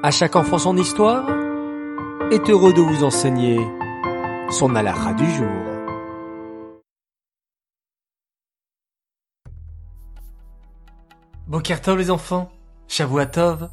À 0.00 0.12
chaque 0.12 0.36
enfant 0.36 0.58
son 0.58 0.76
histoire 0.76 1.28
est 2.30 2.48
heureux 2.48 2.72
de 2.72 2.80
vous 2.80 3.02
enseigner 3.02 3.58
son 4.48 4.76
halakha 4.76 5.12
du 5.14 5.28
jour. 5.28 5.48
Bokertov 11.48 11.98
les 11.98 12.12
enfants, 12.12 12.48
Shavuatov, 12.86 13.70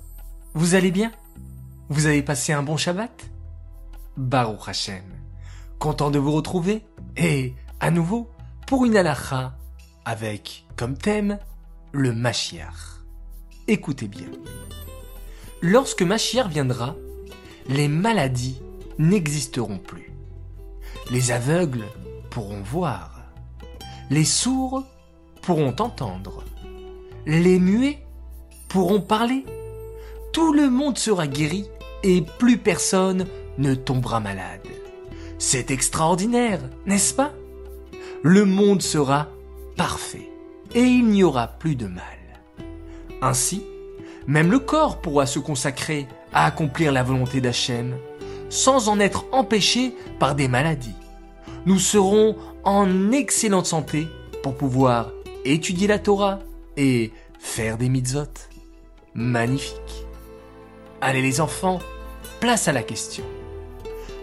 vous 0.55 0.73
allez 0.73 0.89
bien? 0.89 1.11
Vous 1.89 2.07
avez 2.07 2.23
passé 2.23 2.53
un 2.53 2.63
bon 2.63 2.75
Shabbat? 2.75 3.29
Baruch 4.17 4.67
Hashem, 4.67 5.03
content 5.77 6.09
de 6.09 6.17
vous 6.17 6.31
retrouver 6.31 6.83
et 7.17 7.53
à 7.79 7.91
nouveau 7.91 8.27
pour 8.65 8.85
une 8.85 8.97
halakha 8.97 9.53
avec 10.05 10.65
comme 10.75 10.97
thème 10.97 11.37
le 11.91 12.13
Mashiach. 12.13 13.03
Écoutez 13.67 14.07
bien. 14.07 14.29
Lorsque 15.67 16.03
Mashiach 16.03 16.47
viendra, 16.47 16.95
les 17.69 17.87
maladies 17.87 18.61
n'existeront 18.99 19.79
plus. 19.79 20.13
Les 21.09 21.31
aveugles 21.31 21.85
pourront 22.29 22.61
voir. 22.61 23.23
Les 24.11 24.25
sourds 24.25 24.83
pourront 25.41 25.75
entendre. 25.79 26.43
Les 27.25 27.57
muets 27.57 28.05
pourront 28.67 29.01
parler. 29.01 29.43
Tout 30.33 30.53
le 30.53 30.69
monde 30.69 30.99
sera 30.99 31.25
guéri 31.25 31.65
et 32.03 32.21
plus 32.37 32.59
personne 32.59 33.25
ne 33.57 33.73
tombera 33.73 34.19
malade. 34.19 34.67
C'est 35.39 35.71
extraordinaire, 35.71 36.61
n'est-ce 36.85 37.15
pas? 37.15 37.33
Le 38.21 38.45
monde 38.45 38.83
sera 38.83 39.29
parfait 39.75 40.29
et 40.75 40.83
il 40.83 41.07
n'y 41.07 41.23
aura 41.23 41.47
plus 41.47 41.75
de 41.75 41.87
mal. 41.87 42.03
Ainsi, 43.23 43.63
même 44.27 44.51
le 44.51 44.59
corps 44.59 45.01
pourra 45.01 45.25
se 45.25 45.39
consacrer 45.39 46.07
à 46.33 46.45
accomplir 46.45 46.91
la 46.91 47.03
volonté 47.03 47.41
d'Hachem 47.41 47.95
sans 48.49 48.89
en 48.89 48.99
être 48.99 49.25
empêché 49.31 49.95
par 50.19 50.35
des 50.35 50.47
maladies. 50.47 50.95
Nous 51.65 51.79
serons 51.79 52.35
en 52.63 53.11
excellente 53.11 53.65
santé 53.65 54.07
pour 54.43 54.55
pouvoir 54.55 55.11
étudier 55.45 55.87
la 55.87 55.99
Torah 55.99 56.39
et 56.77 57.11
faire 57.39 57.77
des 57.77 57.89
mitzvot. 57.89 58.25
Magnifique. 59.13 60.05
Allez 61.01 61.21
les 61.21 61.41
enfants, 61.41 61.79
place 62.39 62.67
à 62.67 62.73
la 62.73 62.83
question. 62.83 63.23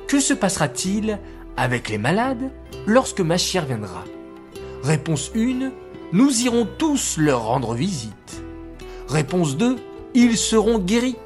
Que 0.07 0.21
se 0.21 0.35
passera-t-il 0.35 1.19
avec 1.57 1.89
les 1.89 1.99
malades 1.99 2.51
lorsque 2.87 3.21
Machir 3.21 3.65
viendra? 3.65 4.05
Réponse 4.83 5.31
1, 5.35 5.71
nous 6.13 6.43
irons 6.43 6.67
tous 6.79 7.17
leur 7.19 7.45
rendre 7.45 7.75
visite. 7.75 8.43
Réponse 9.09 9.57
2, 9.57 9.77
ils 10.15 10.37
seront 10.37 10.79
guéris. 10.79 11.17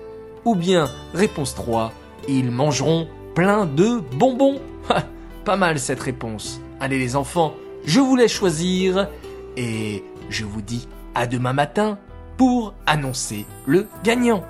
Ou 0.44 0.54
bien, 0.54 0.88
réponse 1.12 1.54
3, 1.54 1.92
ils 2.28 2.50
mangeront 2.50 3.08
plein 3.34 3.66
de 3.66 4.00
bonbons. 4.16 4.60
Pas 5.44 5.56
mal 5.56 5.78
cette 5.78 6.00
réponse. 6.00 6.60
Allez 6.80 6.98
les 6.98 7.16
enfants, 7.16 7.54
je 7.84 8.00
vous 8.00 8.16
laisse 8.16 8.32
choisir 8.32 9.08
et 9.56 10.04
je 10.28 10.44
vous 10.44 10.62
dis 10.62 10.88
à 11.14 11.26
demain 11.26 11.52
matin 11.52 11.98
pour 12.36 12.74
annoncer 12.86 13.46
le 13.66 13.86
gagnant. 14.04 14.44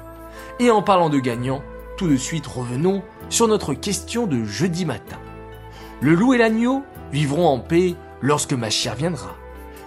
Et 0.58 0.70
en 0.70 0.82
parlant 0.82 1.10
de 1.10 1.18
gagnant, 1.18 1.62
tout 1.96 2.08
de 2.08 2.16
suite 2.16 2.46
revenons 2.46 3.02
sur 3.28 3.48
notre 3.48 3.74
question 3.74 4.26
de 4.26 4.44
jeudi 4.44 4.84
matin. 4.84 5.18
Le 6.00 6.14
loup 6.14 6.34
et 6.34 6.38
l'agneau 6.38 6.82
vivront 7.12 7.46
en 7.46 7.58
paix 7.58 7.94
lorsque 8.20 8.52
ma 8.52 8.70
chère 8.70 8.96
viendra. 8.96 9.34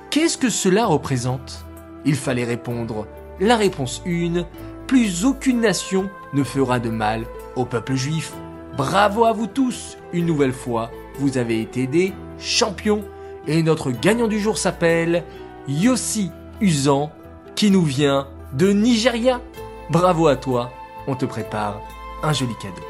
Qu'est-ce 0.09 0.37
que 0.37 0.49
cela 0.49 0.85
représente? 0.85 1.65
Il 2.05 2.15
fallait 2.15 2.45
répondre 2.45 3.05
la 3.39 3.55
réponse 3.55 4.01
1, 4.05 4.45
plus 4.87 5.25
aucune 5.25 5.61
nation 5.61 6.09
ne 6.33 6.43
fera 6.43 6.79
de 6.79 6.89
mal 6.89 7.25
au 7.55 7.65
peuple 7.65 7.95
juif. 7.95 8.33
Bravo 8.75 9.25
à 9.25 9.33
vous 9.33 9.47
tous, 9.47 9.97
une 10.13 10.25
nouvelle 10.25 10.53
fois, 10.53 10.91
vous 11.19 11.37
avez 11.37 11.61
été 11.61 11.87
des 11.87 12.13
champions. 12.39 13.03
Et 13.47 13.63
notre 13.63 13.91
gagnant 13.91 14.27
du 14.27 14.39
jour 14.39 14.57
s'appelle 14.57 15.23
Yossi 15.67 16.31
Usan, 16.61 17.11
qui 17.55 17.71
nous 17.71 17.83
vient 17.83 18.27
de 18.53 18.71
Nigeria. 18.71 19.41
Bravo 19.89 20.27
à 20.27 20.35
toi, 20.35 20.71
on 21.07 21.15
te 21.15 21.25
prépare 21.25 21.81
un 22.23 22.33
joli 22.33 22.53
cadeau. 22.61 22.85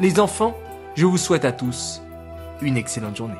Les 0.00 0.20
enfants, 0.20 0.56
je 0.94 1.06
vous 1.06 1.18
souhaite 1.18 1.44
à 1.44 1.52
tous 1.52 2.00
une 2.60 2.76
excellente 2.76 3.16
journée. 3.16 3.34